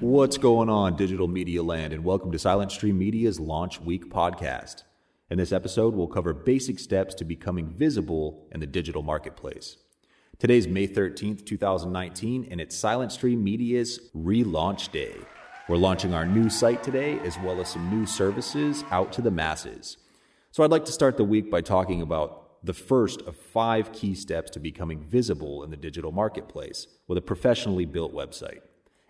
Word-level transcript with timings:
What's 0.00 0.38
going 0.38 0.68
on, 0.68 0.96
digital 0.96 1.28
media 1.28 1.62
land, 1.62 1.92
and 1.92 2.04
welcome 2.04 2.30
to 2.32 2.38
Silent 2.38 2.70
Stream 2.70 2.98
Media's 2.98 3.40
Launch 3.40 3.80
Week 3.80 4.08
podcast. 4.08 4.84
In 5.30 5.38
this 5.38 5.52
episode, 5.52 5.94
we'll 5.94 6.06
cover 6.06 6.32
basic 6.32 6.78
steps 6.78 7.14
to 7.16 7.24
becoming 7.24 7.70
visible 7.70 8.46
in 8.52 8.60
the 8.60 8.66
digital 8.66 9.02
marketplace. 9.02 9.83
Today's 10.38 10.66
May 10.66 10.88
13th, 10.88 11.46
2019, 11.46 12.48
and 12.50 12.60
it's 12.60 12.74
Silent 12.74 13.12
Stream 13.12 13.44
Media's 13.44 14.10
relaunch 14.16 14.90
day. 14.90 15.14
We're 15.68 15.76
launching 15.76 16.12
our 16.12 16.26
new 16.26 16.50
site 16.50 16.82
today, 16.82 17.20
as 17.20 17.38
well 17.38 17.60
as 17.60 17.68
some 17.68 17.88
new 17.88 18.04
services 18.04 18.84
out 18.90 19.12
to 19.12 19.22
the 19.22 19.30
masses. 19.30 19.96
So 20.50 20.64
I'd 20.64 20.72
like 20.72 20.86
to 20.86 20.92
start 20.92 21.16
the 21.16 21.24
week 21.24 21.52
by 21.52 21.60
talking 21.60 22.02
about 22.02 22.64
the 22.64 22.74
first 22.74 23.22
of 23.22 23.36
five 23.36 23.92
key 23.92 24.14
steps 24.14 24.50
to 24.52 24.58
becoming 24.58 25.04
visible 25.04 25.62
in 25.62 25.70
the 25.70 25.76
digital 25.76 26.10
marketplace 26.10 26.88
with 27.06 27.16
a 27.16 27.22
professionally 27.22 27.84
built 27.84 28.12
website, 28.12 28.60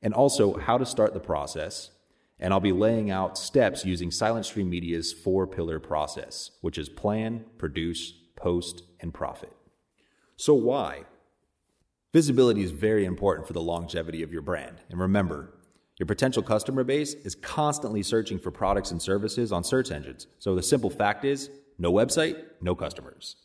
and 0.00 0.14
also 0.14 0.56
how 0.56 0.78
to 0.78 0.86
start 0.86 1.12
the 1.12 1.20
process. 1.20 1.90
And 2.38 2.54
I'll 2.54 2.60
be 2.60 2.72
laying 2.72 3.10
out 3.10 3.36
steps 3.36 3.84
using 3.84 4.10
Silent 4.10 4.46
Stream 4.46 4.70
Media's 4.70 5.12
four 5.12 5.46
pillar 5.46 5.80
process, 5.80 6.52
which 6.62 6.78
is 6.78 6.88
plan, 6.88 7.44
produce, 7.58 8.14
post, 8.36 8.84
and 9.00 9.12
profit. 9.12 9.52
So, 10.36 10.54
why? 10.54 11.04
Visibility 12.12 12.62
is 12.64 12.72
very 12.72 13.04
important 13.04 13.46
for 13.46 13.52
the 13.52 13.62
longevity 13.62 14.24
of 14.24 14.32
your 14.32 14.42
brand. 14.42 14.78
And 14.88 14.98
remember, 14.98 15.54
your 15.96 16.08
potential 16.08 16.42
customer 16.42 16.82
base 16.82 17.14
is 17.14 17.36
constantly 17.36 18.02
searching 18.02 18.40
for 18.40 18.50
products 18.50 18.90
and 18.90 19.00
services 19.00 19.52
on 19.52 19.62
search 19.62 19.92
engines. 19.92 20.26
So 20.40 20.56
the 20.56 20.62
simple 20.62 20.90
fact 20.90 21.24
is 21.24 21.50
no 21.78 21.92
website, 21.92 22.42
no 22.60 22.74
customers. 22.74 23.36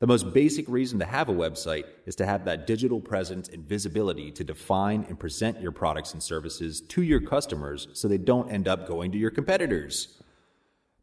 The 0.00 0.08
most 0.08 0.34
basic 0.34 0.68
reason 0.68 0.98
to 0.98 1.04
have 1.04 1.28
a 1.28 1.32
website 1.32 1.84
is 2.04 2.16
to 2.16 2.26
have 2.26 2.44
that 2.46 2.66
digital 2.66 3.00
presence 3.00 3.48
and 3.48 3.68
visibility 3.68 4.32
to 4.32 4.42
define 4.42 5.04
and 5.08 5.20
present 5.20 5.60
your 5.60 5.72
products 5.72 6.12
and 6.12 6.22
services 6.22 6.80
to 6.80 7.02
your 7.02 7.20
customers 7.20 7.86
so 7.92 8.08
they 8.08 8.18
don't 8.18 8.50
end 8.50 8.66
up 8.66 8.88
going 8.88 9.12
to 9.12 9.18
your 9.18 9.30
competitors. 9.30 10.20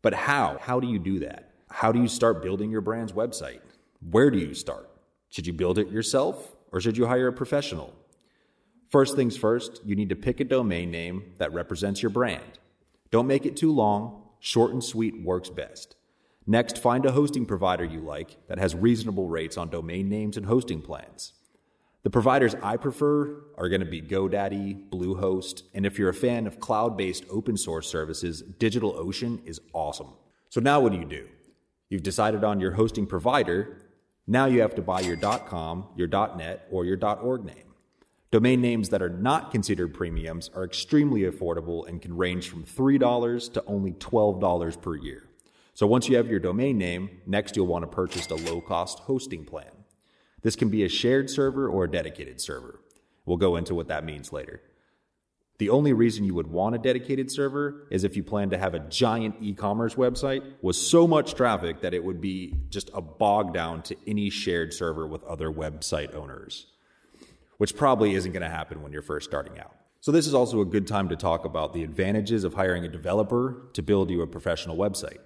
But 0.01 0.13
how? 0.13 0.57
How 0.59 0.81
do 0.81 0.87
you 0.87 0.99
do 0.99 1.19
that? 1.19 1.53
How 1.69 1.93
do 1.93 2.01
you 2.01 2.09
start 2.09 2.43
building 2.43 2.69
your 2.69 2.81
brand's 2.81 3.13
website? 3.13 3.61
Where 4.01 4.29
do 4.29 4.39
you 4.39 4.53
start? 4.53 4.89
Should 5.29 5.47
you 5.47 5.53
build 5.53 5.77
it 5.77 5.89
yourself 5.89 6.56
or 6.71 6.81
should 6.81 6.97
you 6.97 7.07
hire 7.07 7.27
a 7.27 7.33
professional? 7.33 7.93
First 8.89 9.15
things 9.15 9.35
first, 9.35 9.81
you 9.85 9.95
need 9.95 10.09
to 10.09 10.15
pick 10.15 10.39
a 10.39 10.45
domain 10.45 10.91
name 10.91 11.33
that 11.37 11.53
represents 11.53 12.01
your 12.01 12.09
brand. 12.09 12.59
Don't 13.11 13.27
make 13.27 13.45
it 13.45 13.57
too 13.57 13.71
long, 13.71 14.23
short 14.39 14.71
and 14.71 14.83
sweet 14.83 15.21
works 15.23 15.49
best. 15.49 15.95
Next, 16.45 16.77
find 16.77 17.05
a 17.05 17.11
hosting 17.11 17.45
provider 17.45 17.83
you 17.83 17.99
like 17.99 18.37
that 18.47 18.57
has 18.57 18.73
reasonable 18.73 19.27
rates 19.27 19.57
on 19.57 19.69
domain 19.69 20.07
names 20.07 20.37
and 20.37 20.45
hosting 20.45 20.81
plans. 20.81 21.33
The 22.03 22.09
providers 22.09 22.55
I 22.63 22.77
prefer 22.77 23.43
are 23.57 23.67
going 23.67 23.81
to 23.81 23.85
be 23.85 24.01
GoDaddy, 24.01 24.89
Bluehost, 24.89 25.63
and 25.73 25.85
if 25.85 25.99
you're 25.99 26.07
a 26.07 26.13
fan 26.13 26.47
of 26.47 26.61
cloud 26.61 26.95
based 26.95 27.25
open 27.29 27.57
source 27.57 27.89
services, 27.89 28.43
DigitalOcean 28.43 29.45
is 29.45 29.59
awesome. 29.73 30.13
So 30.49 30.61
now 30.61 30.79
what 30.79 30.93
do 30.93 30.99
you 30.99 31.05
do? 31.05 31.27
You've 31.89 32.03
decided 32.03 32.45
on 32.45 32.61
your 32.61 32.71
hosting 32.71 33.07
provider. 33.07 33.86
Now 34.27 34.45
you 34.45 34.59
have 34.59 34.75
to 34.75 34.81
buy 34.81 34.99
your 34.99 35.15
.com, 35.15 35.87
your 35.95 36.07
.net, 36.07 36.67
or 36.69 36.83
your 36.83 36.99
.org 37.01 37.45
name. 37.45 37.63
Domain 38.29 38.59
names 38.59 38.89
that 38.89 39.01
are 39.01 39.09
not 39.09 39.51
considered 39.51 39.93
premiums 39.93 40.49
are 40.53 40.65
extremely 40.65 41.21
affordable 41.21 41.87
and 41.87 42.01
can 42.01 42.15
range 42.15 42.49
from 42.49 42.65
$3 42.65 43.53
to 43.53 43.63
only 43.65 43.93
$12 43.93 44.81
per 44.81 44.95
year. 44.97 45.29
So 45.73 45.87
once 45.87 46.09
you 46.09 46.17
have 46.17 46.27
your 46.27 46.41
domain 46.41 46.77
name, 46.77 47.21
next 47.25 47.55
you'll 47.55 47.67
want 47.67 47.83
to 47.83 47.87
purchase 47.87 48.27
a 48.27 48.35
low 48.35 48.59
cost 48.59 48.99
hosting 48.99 49.45
plan. 49.45 49.71
This 50.41 50.57
can 50.57 50.67
be 50.67 50.83
a 50.83 50.89
shared 50.89 51.29
server 51.29 51.69
or 51.69 51.85
a 51.85 51.91
dedicated 51.91 52.41
server. 52.41 52.81
We'll 53.25 53.37
go 53.37 53.55
into 53.55 53.75
what 53.75 53.87
that 53.87 54.03
means 54.03 54.33
later. 54.33 54.61
The 55.59 55.69
only 55.69 55.93
reason 55.93 56.23
you 56.23 56.35
would 56.35 56.47
want 56.47 56.75
a 56.75 56.77
dedicated 56.77 57.31
server 57.31 57.87
is 57.89 58.03
if 58.03 58.15
you 58.15 58.23
plan 58.23 58.51
to 58.51 58.57
have 58.57 58.75
a 58.75 58.79
giant 58.79 59.35
e 59.41 59.53
commerce 59.53 59.95
website 59.95 60.43
with 60.61 60.75
so 60.75 61.07
much 61.07 61.33
traffic 61.33 61.81
that 61.81 61.93
it 61.93 62.03
would 62.03 62.21
be 62.21 62.55
just 62.69 62.91
a 62.93 63.01
bog 63.01 63.53
down 63.53 63.81
to 63.83 63.95
any 64.05 64.29
shared 64.29 64.73
server 64.73 65.07
with 65.07 65.23
other 65.23 65.51
website 65.51 66.13
owners 66.13 66.67
which 67.57 67.75
probably 67.75 68.13
isn't 68.13 68.31
going 68.31 68.43
to 68.43 68.49
happen 68.49 68.81
when 68.81 68.91
you're 68.91 69.01
first 69.01 69.27
starting 69.27 69.59
out. 69.59 69.75
So, 69.99 70.11
this 70.11 70.27
is 70.27 70.33
also 70.33 70.61
a 70.61 70.65
good 70.65 70.87
time 70.87 71.09
to 71.09 71.15
talk 71.15 71.43
about 71.43 71.73
the 71.73 71.83
advantages 71.83 72.43
of 72.43 72.53
hiring 72.53 72.85
a 72.85 72.87
developer 72.87 73.67
to 73.73 73.81
build 73.81 74.09
you 74.09 74.21
a 74.21 74.27
professional 74.27 74.77
website. 74.77 75.17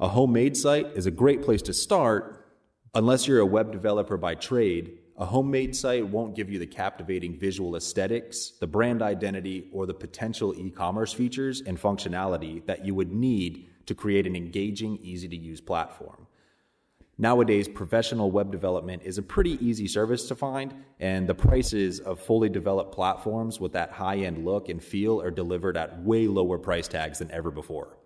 A 0.00 0.08
homemade 0.08 0.56
site 0.56 0.86
is 0.94 1.06
a 1.06 1.10
great 1.10 1.42
place 1.42 1.62
to 1.62 1.74
start 1.74 2.46
unless 2.94 3.28
you're 3.28 3.38
a 3.38 3.46
web 3.46 3.70
developer 3.70 4.16
by 4.16 4.34
trade. 4.34 4.98
A 5.18 5.26
homemade 5.26 5.76
site 5.76 6.08
won't 6.08 6.34
give 6.34 6.50
you 6.50 6.58
the 6.58 6.66
captivating 6.66 7.38
visual 7.38 7.76
aesthetics, 7.76 8.52
the 8.60 8.66
brand 8.66 9.02
identity, 9.02 9.68
or 9.70 9.86
the 9.86 9.94
potential 9.94 10.54
e 10.56 10.70
commerce 10.70 11.12
features 11.12 11.60
and 11.60 11.80
functionality 11.80 12.64
that 12.66 12.84
you 12.84 12.94
would 12.94 13.12
need 13.12 13.68
to 13.86 13.94
create 13.94 14.26
an 14.26 14.34
engaging, 14.34 14.98
easy 15.02 15.28
to 15.28 15.36
use 15.36 15.60
platform. 15.60 16.26
Nowadays, 17.18 17.68
professional 17.68 18.30
web 18.30 18.50
development 18.50 19.02
is 19.04 19.18
a 19.18 19.22
pretty 19.22 19.64
easy 19.64 19.86
service 19.86 20.26
to 20.28 20.34
find, 20.34 20.74
and 20.98 21.28
the 21.28 21.34
prices 21.34 22.00
of 22.00 22.18
fully 22.18 22.48
developed 22.48 22.94
platforms 22.94 23.60
with 23.60 23.72
that 23.74 23.90
high 23.90 24.16
end 24.16 24.46
look 24.46 24.70
and 24.70 24.82
feel 24.82 25.20
are 25.20 25.30
delivered 25.30 25.76
at 25.76 26.02
way 26.02 26.26
lower 26.26 26.58
price 26.58 26.88
tags 26.88 27.18
than 27.18 27.30
ever 27.30 27.50
before. 27.50 27.98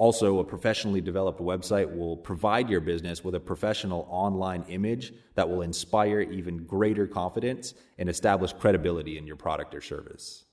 Also, 0.00 0.38
a 0.38 0.44
professionally 0.44 1.02
developed 1.02 1.42
website 1.42 1.94
will 1.94 2.16
provide 2.16 2.70
your 2.70 2.80
business 2.80 3.22
with 3.22 3.34
a 3.34 3.38
professional 3.40 4.08
online 4.08 4.64
image 4.70 5.12
that 5.34 5.46
will 5.46 5.60
inspire 5.60 6.22
even 6.22 6.64
greater 6.64 7.06
confidence 7.06 7.74
and 7.98 8.08
establish 8.08 8.54
credibility 8.54 9.18
in 9.18 9.26
your 9.26 9.36
product 9.36 9.74
or 9.74 9.82
service. 9.82 10.46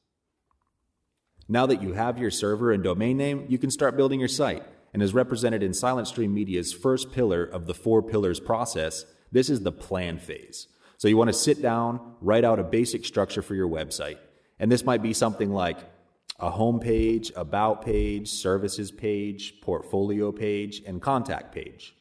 Now 1.47 1.66
that 1.66 1.81
you 1.81 1.94
have 1.94 2.18
your 2.18 2.30
server 2.30 2.74
and 2.74 2.84
domain 2.84 3.16
name, 3.16 3.46
you 3.47 3.57
can 3.57 3.72
start 3.72 3.96
building 3.96 4.19
your 4.19 4.28
site 4.28 4.66
and 4.94 5.02
as 5.02 5.13
represented 5.13 5.63
in 5.63 5.74
Silent 5.74 6.09
Stream 6.09 6.34
Media's 6.34 6.74
first 6.74 7.13
pillar 7.13 7.46
of 7.46 7.68
the 7.68 7.74
four 7.74 8.03
pillars 8.03 8.41
process, 8.41 9.06
this 9.31 9.50
is 9.50 9.62
the 9.62 9.72
plan 9.72 10.19
phase. 10.19 10.68
So 10.97 11.07
you 11.07 11.16
want 11.16 11.30
to 11.30 11.34
sit 11.34 11.62
down, 11.62 12.16
write 12.19 12.44
out 12.44 12.59
a 12.59 12.66
basic 12.66 13.06
structure 13.06 13.41
for 13.41 13.56
your 13.56 13.69
website. 13.69 14.18
And 14.59 14.69
this 14.69 14.84
might 14.84 15.02
be 15.02 15.13
something 15.13 15.53
like 15.53 15.78
a 16.40 16.52
home 16.52 16.80
page, 16.80 17.31
about 17.36 17.84
page, 17.84 18.30
services 18.30 18.92
page, 18.92 19.59
portfolio 19.62 20.31
page, 20.31 20.84
and 20.86 21.02
contact 21.02 21.53
page. 21.53 21.96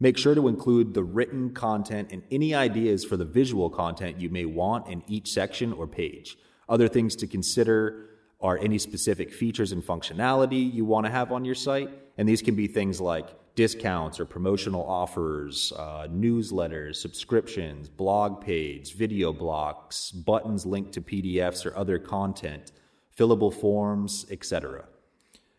Make 0.00 0.18
sure 0.18 0.34
to 0.34 0.48
include 0.48 0.92
the 0.92 1.04
written 1.04 1.54
content 1.54 2.08
and 2.12 2.22
any 2.30 2.54
ideas 2.54 3.04
for 3.04 3.16
the 3.16 3.24
visual 3.24 3.70
content 3.70 4.20
you 4.20 4.28
may 4.28 4.44
want 4.44 4.88
in 4.88 5.02
each 5.06 5.30
section 5.30 5.72
or 5.72 5.86
page. 5.86 6.36
Other 6.68 6.88
things 6.88 7.16
to 7.16 7.26
consider 7.26 8.10
are 8.40 8.58
any 8.58 8.78
specific 8.78 9.32
features 9.32 9.72
and 9.72 9.82
functionality 9.82 10.70
you 10.72 10.84
want 10.84 11.06
to 11.06 11.12
have 11.12 11.32
on 11.32 11.44
your 11.44 11.54
site. 11.54 11.88
And 12.18 12.28
these 12.28 12.42
can 12.42 12.54
be 12.54 12.66
things 12.66 13.00
like 13.00 13.28
discounts 13.54 14.20
or 14.20 14.26
promotional 14.26 14.84
offers, 14.84 15.72
uh, 15.78 16.06
newsletters, 16.10 16.96
subscriptions, 16.96 17.88
blog 17.88 18.42
page, 18.42 18.94
video 18.94 19.32
blocks, 19.32 20.10
buttons 20.10 20.66
linked 20.66 20.92
to 20.92 21.00
PDFs 21.00 21.64
or 21.64 21.74
other 21.74 21.98
content, 21.98 22.72
fillable 23.18 23.52
forms, 23.52 24.26
etc. 24.30 24.84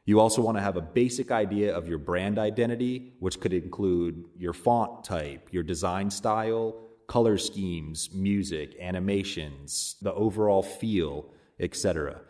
You 0.06 0.20
also 0.22 0.42
want 0.42 0.58
to 0.58 0.62
have 0.62 0.78
a 0.78 0.82
basic 0.82 1.32
idea 1.32 1.76
of 1.76 1.90
your 1.90 1.98
brand 1.98 2.40
identity, 2.40 3.14
which 3.20 3.40
could 3.40 3.54
include 3.54 4.24
your 4.38 4.54
font 4.54 5.04
type, 5.04 5.50
your 5.52 5.64
design 5.64 6.10
style, 6.10 6.76
color 7.08 7.38
schemes, 7.38 8.10
music, 8.14 8.78
animations, 8.80 9.96
the 10.02 10.14
overall 10.14 10.64
feel, 10.64 11.26
etc. 11.60 12.22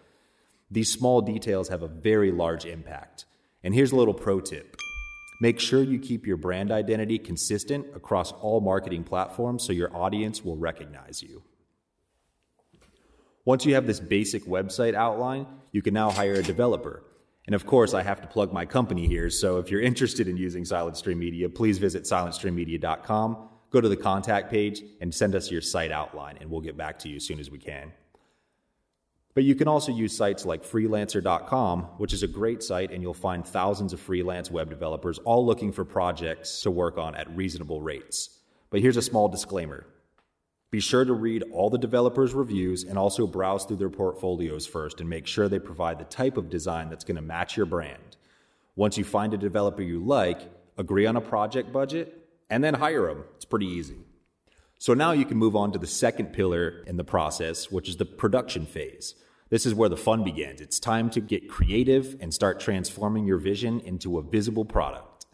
These 0.71 0.91
small 0.91 1.21
details 1.21 1.69
have 1.69 1.83
a 1.83 1.87
very 1.87 2.31
large 2.31 2.65
impact. 2.65 3.25
And 3.63 3.73
here's 3.73 3.91
a 3.91 3.95
little 3.95 4.13
pro 4.13 4.39
tip 4.39 4.75
make 5.39 5.59
sure 5.59 5.83
you 5.83 5.99
keep 5.99 6.25
your 6.25 6.37
brand 6.37 6.71
identity 6.71 7.19
consistent 7.19 7.85
across 7.95 8.31
all 8.31 8.59
marketing 8.59 9.03
platforms 9.03 9.63
so 9.63 9.71
your 9.71 9.95
audience 9.95 10.43
will 10.43 10.57
recognize 10.57 11.21
you. 11.21 11.43
Once 13.47 13.65
you 13.65 13.75
have 13.75 13.87
this 13.87 14.01
basic 14.01 14.43
website 14.43 14.93
outline, 14.93 15.47
you 15.71 15.81
can 15.81 15.93
now 15.93 16.11
hire 16.11 16.33
a 16.33 16.43
developer. 16.43 17.01
And 17.45 17.55
of 17.55 17.65
course, 17.65 17.93
I 17.93 18.03
have 18.03 18.19
to 18.19 18.27
plug 18.27 18.51
my 18.51 18.65
company 18.65 19.07
here. 19.07 19.29
So 19.29 19.57
if 19.57 19.71
you're 19.71 19.79
interested 19.79 20.27
in 20.27 20.35
using 20.35 20.65
Silent 20.65 20.97
Stream 20.97 21.17
Media, 21.17 21.47
please 21.47 21.77
visit 21.77 22.03
silentstreammedia.com, 22.03 23.47
go 23.69 23.79
to 23.79 23.87
the 23.87 23.95
contact 23.95 24.51
page, 24.51 24.83
and 24.99 25.15
send 25.15 25.33
us 25.33 25.49
your 25.49 25.61
site 25.61 25.93
outline, 25.93 26.39
and 26.41 26.51
we'll 26.51 26.59
get 26.59 26.75
back 26.75 26.99
to 26.99 27.07
you 27.07 27.15
as 27.15 27.25
soon 27.25 27.39
as 27.39 27.49
we 27.49 27.57
can. 27.57 27.93
But 29.33 29.45
you 29.45 29.55
can 29.55 29.69
also 29.69 29.93
use 29.93 30.13
sites 30.13 30.45
like 30.45 30.65
freelancer.com, 30.65 31.83
which 31.99 32.11
is 32.11 32.23
a 32.23 32.27
great 32.27 32.61
site, 32.61 32.91
and 32.91 33.01
you'll 33.01 33.13
find 33.13 33.47
thousands 33.47 33.93
of 33.93 34.01
freelance 34.01 34.51
web 34.51 34.69
developers 34.69 35.19
all 35.19 35.45
looking 35.45 35.71
for 35.71 35.85
projects 35.85 36.63
to 36.63 36.69
work 36.69 36.97
on 36.97 37.15
at 37.15 37.33
reasonable 37.33 37.81
rates. 37.81 38.41
But 38.71 38.81
here's 38.81 38.97
a 38.97 39.01
small 39.01 39.29
disclaimer 39.29 39.85
Be 40.69 40.79
sure 40.81 41.05
to 41.05 41.13
read 41.13 41.43
all 41.53 41.69
the 41.69 41.77
developers' 41.77 42.33
reviews 42.33 42.83
and 42.83 42.97
also 42.97 43.25
browse 43.25 43.63
through 43.65 43.77
their 43.77 43.89
portfolios 43.89 44.67
first 44.67 44.99
and 44.99 45.09
make 45.09 45.25
sure 45.25 45.47
they 45.47 45.59
provide 45.59 45.97
the 45.97 46.05
type 46.05 46.35
of 46.35 46.49
design 46.49 46.89
that's 46.89 47.05
going 47.05 47.15
to 47.15 47.21
match 47.21 47.55
your 47.55 47.65
brand. 47.65 48.17
Once 48.75 48.97
you 48.97 49.05
find 49.05 49.33
a 49.33 49.37
developer 49.37 49.81
you 49.81 50.03
like, 50.03 50.51
agree 50.77 51.05
on 51.05 51.15
a 51.15 51.21
project 51.21 51.71
budget, 51.71 52.27
and 52.49 52.63
then 52.63 52.73
hire 52.73 53.07
them. 53.07 53.23
It's 53.35 53.45
pretty 53.45 53.67
easy. 53.67 53.97
So 54.77 54.93
now 54.93 55.13
you 55.13 55.25
can 55.25 55.37
move 55.37 55.55
on 55.55 55.71
to 55.71 55.79
the 55.79 55.87
second 55.87 56.33
pillar 56.33 56.83
in 56.85 56.97
the 56.97 57.03
process, 57.03 57.71
which 57.71 57.89
is 57.89 57.97
the 57.97 58.05
production 58.05 58.65
phase. 58.65 59.15
This 59.49 59.65
is 59.65 59.73
where 59.73 59.89
the 59.89 59.97
fun 59.97 60.23
begins. 60.23 60.59
It's 60.59 60.79
time 60.79 61.09
to 61.11 61.21
get 61.21 61.49
creative 61.49 62.17
and 62.19 62.33
start 62.33 62.59
transforming 62.59 63.25
your 63.25 63.37
vision 63.37 63.79
into 63.79 64.17
a 64.17 64.21
visible 64.21 64.65
product. 64.65 65.25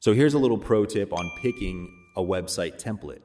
So 0.00 0.12
here's 0.12 0.34
a 0.34 0.38
little 0.38 0.58
pro 0.58 0.84
tip 0.84 1.12
on 1.12 1.30
picking 1.40 1.88
a 2.16 2.22
website 2.22 2.80
template. 2.80 3.22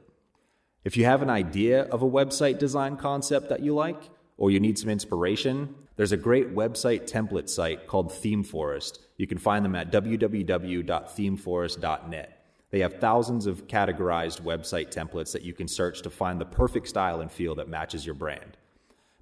If 0.88 0.96
you 0.96 1.04
have 1.04 1.22
an 1.22 1.30
idea 1.30 1.82
of 1.82 2.02
a 2.02 2.10
website 2.10 2.60
design 2.60 2.96
concept 2.96 3.50
that 3.50 3.60
you 3.60 3.76
like, 3.76 4.10
or 4.38 4.52
you 4.52 4.62
need 4.62 4.80
some 4.80 4.90
inspiration, 4.90 5.76
there's 5.98 6.14
a 6.14 6.18
great 6.18 6.56
website 6.56 7.12
template 7.12 7.50
site 7.50 7.88
called 7.88 8.10
ThemeForest. 8.10 9.00
You 9.18 9.28
can 9.28 9.38
find 9.38 9.66
them 9.66 9.76
at 9.76 9.92
www.themeforest.net. 9.92 12.46
They 12.70 12.80
have 12.80 13.02
thousands 13.02 13.48
of 13.48 13.68
categorized 13.68 14.44
website 14.44 14.96
templates 14.96 15.34
that 15.34 15.42
you 15.42 15.54
can 15.54 15.68
search 15.68 16.04
to 16.04 16.10
find 16.10 16.40
the 16.40 16.46
perfect 16.46 16.88
style 16.88 17.20
and 17.20 17.30
feel 17.30 17.56
that 17.56 17.68
matches 17.68 18.06
your 18.06 18.16
brand. 18.16 18.56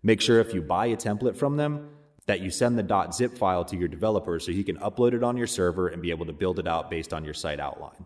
Make 0.04 0.22
sure 0.22 0.40
if 0.40 0.54
you 0.54 0.62
buy 0.62 0.86
a 0.86 0.96
template 0.96 1.36
from 1.36 1.58
them 1.58 1.90
that 2.28 2.42
you 2.42 2.52
send 2.52 2.78
the 2.78 3.12
.zip 3.12 3.36
file 3.36 3.66
to 3.66 3.76
your 3.76 3.88
developer 3.88 4.40
so 4.40 4.52
he 4.52 4.64
can 4.64 4.78
upload 4.78 5.16
it 5.16 5.24
on 5.24 5.36
your 5.36 5.48
server 5.48 5.88
and 5.88 6.04
be 6.04 6.12
able 6.12 6.28
to 6.28 6.34
build 6.34 6.60
it 6.60 6.68
out 6.68 6.92
based 6.92 7.12
on 7.12 7.26
your 7.26 7.34
site 7.34 7.60
outline. 7.60 8.06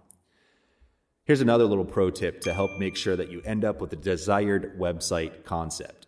Here's 1.30 1.42
another 1.42 1.66
little 1.66 1.86
pro 1.86 2.10
tip 2.10 2.42
to 2.42 2.56
help 2.56 2.80
make 2.80 2.96
sure 2.96 3.16
that 3.16 3.30
you 3.30 3.40
end 3.46 3.64
up 3.64 3.82
with 3.82 3.92
the 3.92 3.96
desired 3.96 4.80
website 4.80 5.44
concept. 5.44 6.08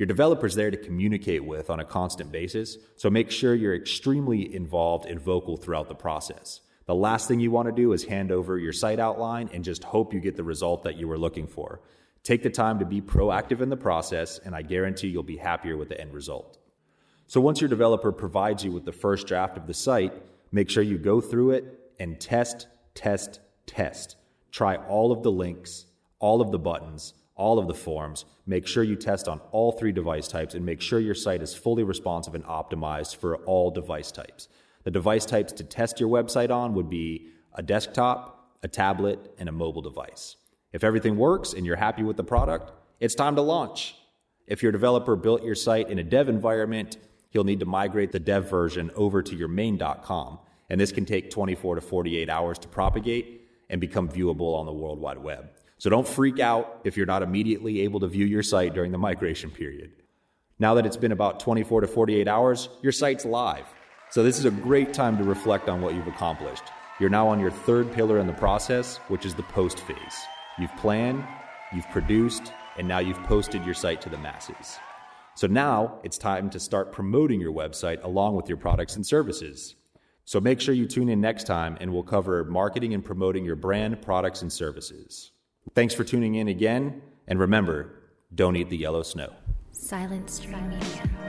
Your 0.00 0.08
developer's 0.08 0.56
there 0.56 0.72
to 0.72 0.76
communicate 0.76 1.44
with 1.44 1.70
on 1.70 1.78
a 1.78 1.84
constant 1.84 2.32
basis, 2.32 2.76
so 2.96 3.08
make 3.08 3.30
sure 3.30 3.54
you're 3.54 3.76
extremely 3.76 4.52
involved 4.52 5.06
and 5.06 5.20
vocal 5.20 5.56
throughout 5.56 5.88
the 5.88 5.94
process. 5.94 6.60
The 6.86 6.94
last 6.96 7.28
thing 7.28 7.38
you 7.38 7.52
want 7.52 7.68
to 7.68 7.72
do 7.72 7.92
is 7.92 8.02
hand 8.02 8.32
over 8.32 8.58
your 8.58 8.72
site 8.72 8.98
outline 8.98 9.48
and 9.52 9.62
just 9.62 9.84
hope 9.84 10.12
you 10.12 10.18
get 10.18 10.34
the 10.34 10.42
result 10.42 10.82
that 10.82 10.96
you 10.96 11.06
were 11.06 11.18
looking 11.18 11.46
for. 11.46 11.80
Take 12.24 12.42
the 12.42 12.50
time 12.50 12.80
to 12.80 12.84
be 12.84 13.00
proactive 13.00 13.60
in 13.60 13.68
the 13.68 13.76
process, 13.76 14.40
and 14.40 14.56
I 14.56 14.62
guarantee 14.62 15.06
you'll 15.06 15.22
be 15.22 15.36
happier 15.36 15.76
with 15.76 15.88
the 15.88 16.00
end 16.00 16.12
result. 16.12 16.58
So, 17.28 17.40
once 17.40 17.60
your 17.60 17.70
developer 17.70 18.10
provides 18.10 18.64
you 18.64 18.72
with 18.72 18.86
the 18.86 18.90
first 18.90 19.28
draft 19.28 19.56
of 19.56 19.68
the 19.68 19.74
site, 19.74 20.20
make 20.50 20.68
sure 20.68 20.82
you 20.82 20.98
go 20.98 21.20
through 21.20 21.52
it 21.52 21.92
and 22.00 22.18
test, 22.18 22.66
test, 22.96 23.38
test. 23.64 24.16
Try 24.58 24.74
all 24.88 25.12
of 25.12 25.22
the 25.22 25.30
links, 25.30 25.86
all 26.18 26.40
of 26.40 26.50
the 26.50 26.58
buttons, 26.58 27.14
all 27.36 27.60
of 27.60 27.68
the 27.68 27.74
forms. 27.74 28.24
Make 28.44 28.66
sure 28.66 28.82
you 28.82 28.96
test 28.96 29.28
on 29.28 29.40
all 29.52 29.70
three 29.70 29.92
device 29.92 30.26
types 30.26 30.52
and 30.56 30.66
make 30.66 30.80
sure 30.80 30.98
your 30.98 31.14
site 31.14 31.42
is 31.42 31.54
fully 31.54 31.84
responsive 31.84 32.34
and 32.34 32.42
optimized 32.42 33.18
for 33.18 33.36
all 33.36 33.70
device 33.70 34.10
types. 34.10 34.48
The 34.82 34.90
device 34.90 35.24
types 35.26 35.52
to 35.52 35.62
test 35.62 36.00
your 36.00 36.08
website 36.08 36.50
on 36.50 36.74
would 36.74 36.90
be 36.90 37.28
a 37.54 37.62
desktop, 37.62 38.56
a 38.64 38.66
tablet, 38.66 39.32
and 39.38 39.48
a 39.48 39.52
mobile 39.52 39.80
device. 39.80 40.34
If 40.72 40.82
everything 40.82 41.16
works 41.16 41.52
and 41.52 41.64
you're 41.64 41.76
happy 41.76 42.02
with 42.02 42.16
the 42.16 42.24
product, 42.24 42.72
it's 42.98 43.14
time 43.14 43.36
to 43.36 43.42
launch. 43.42 43.94
If 44.48 44.64
your 44.64 44.72
developer 44.72 45.14
built 45.14 45.44
your 45.44 45.54
site 45.54 45.88
in 45.88 46.00
a 46.00 46.02
dev 46.02 46.28
environment, 46.28 46.96
he'll 47.30 47.44
need 47.44 47.60
to 47.60 47.66
migrate 47.66 48.10
the 48.10 48.18
dev 48.18 48.50
version 48.50 48.90
over 48.96 49.22
to 49.22 49.36
your 49.36 49.46
main.com, 49.46 50.40
and 50.68 50.80
this 50.80 50.90
can 50.90 51.04
take 51.04 51.30
24 51.30 51.76
to 51.76 51.80
48 51.80 52.28
hours 52.28 52.58
to 52.58 52.66
propagate 52.66 53.37
and 53.70 53.80
become 53.80 54.08
viewable 54.08 54.56
on 54.56 54.66
the 54.66 54.72
World 54.72 55.00
Wide 55.00 55.18
Web. 55.18 55.50
So 55.78 55.90
don't 55.90 56.08
freak 56.08 56.40
out 56.40 56.80
if 56.84 56.96
you're 56.96 57.06
not 57.06 57.22
immediately 57.22 57.82
able 57.82 58.00
to 58.00 58.08
view 58.08 58.26
your 58.26 58.42
site 58.42 58.74
during 58.74 58.92
the 58.92 58.98
migration 58.98 59.50
period. 59.50 59.92
Now 60.58 60.74
that 60.74 60.86
it's 60.86 60.96
been 60.96 61.12
about 61.12 61.38
24 61.40 61.82
to 61.82 61.86
48 61.86 62.26
hours, 62.26 62.68
your 62.82 62.92
site's 62.92 63.24
live. 63.24 63.66
So 64.10 64.22
this 64.22 64.38
is 64.38 64.44
a 64.44 64.50
great 64.50 64.92
time 64.92 65.16
to 65.18 65.24
reflect 65.24 65.68
on 65.68 65.80
what 65.80 65.94
you've 65.94 66.08
accomplished. 66.08 66.64
You're 66.98 67.10
now 67.10 67.28
on 67.28 67.38
your 67.38 67.52
third 67.52 67.92
pillar 67.92 68.18
in 68.18 68.26
the 68.26 68.32
process, 68.32 68.96
which 69.06 69.24
is 69.24 69.34
the 69.34 69.44
post 69.44 69.78
phase. 69.78 69.96
You've 70.58 70.74
planned, 70.76 71.24
you've 71.72 71.88
produced, 71.90 72.52
and 72.76 72.88
now 72.88 72.98
you've 72.98 73.22
posted 73.24 73.64
your 73.64 73.74
site 73.74 74.00
to 74.00 74.08
the 74.08 74.18
masses. 74.18 74.78
So 75.36 75.46
now 75.46 76.00
it's 76.02 76.18
time 76.18 76.50
to 76.50 76.58
start 76.58 76.90
promoting 76.90 77.40
your 77.40 77.52
website 77.52 78.02
along 78.02 78.34
with 78.34 78.48
your 78.48 78.56
products 78.56 78.96
and 78.96 79.06
services. 79.06 79.76
So 80.28 80.42
make 80.42 80.60
sure 80.60 80.74
you 80.74 80.84
tune 80.84 81.08
in 81.08 81.22
next 81.22 81.44
time 81.44 81.78
and 81.80 81.90
we'll 81.90 82.02
cover 82.02 82.44
marketing 82.44 82.92
and 82.92 83.02
promoting 83.02 83.46
your 83.46 83.56
brand, 83.56 84.02
products, 84.02 84.42
and 84.42 84.52
services. 84.52 85.30
Thanks 85.74 85.94
for 85.94 86.04
tuning 86.04 86.34
in 86.34 86.48
again. 86.48 87.00
And 87.28 87.40
remember, 87.40 87.94
don't 88.34 88.54
eat 88.54 88.68
the 88.68 88.76
yellow 88.76 89.02
snow. 89.02 89.32
Silent 89.72 90.28
Stream 90.28 90.68
Media. 90.68 91.27